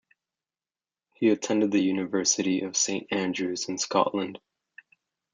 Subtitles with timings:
[1.13, 4.39] He attended the University of Saint Andrews in Scotland.